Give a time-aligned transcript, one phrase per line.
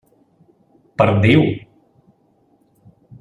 [1.01, 1.45] Per Déu!